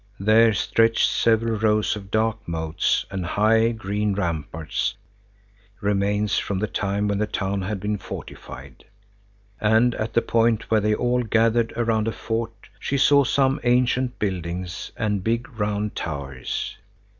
There 0.19 0.51
stretched 0.51 1.07
several 1.11 1.59
rows 1.59 1.95
of 1.95 2.09
dark 2.09 2.47
moats 2.47 3.05
and 3.11 3.23
high, 3.23 3.69
green 3.71 4.15
ramparts, 4.15 4.95
remains 5.79 6.39
from 6.39 6.57
the 6.57 6.65
time 6.65 7.07
when 7.07 7.19
the 7.19 7.27
town 7.27 7.61
had 7.61 7.79
been 7.79 7.99
fortified, 7.99 8.85
and 9.59 9.93
at 9.93 10.13
the 10.13 10.23
point 10.23 10.71
where 10.71 10.81
they 10.81 10.95
all 10.95 11.21
gathered 11.21 11.71
around 11.77 12.07
a 12.07 12.11
fort, 12.13 12.67
she 12.79 12.97
saw 12.97 13.23
some 13.23 13.59
ancient 13.63 14.17
buildings 14.17 14.91
and 14.97 15.23
big, 15.23 15.47
round 15.59 15.95
towers. 15.95 16.77